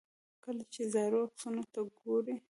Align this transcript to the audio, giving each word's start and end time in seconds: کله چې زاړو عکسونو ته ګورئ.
کله 0.43 0.63
چې 0.73 0.81
زاړو 0.93 1.19
عکسونو 1.27 1.63
ته 1.73 1.79
ګورئ. 1.99 2.35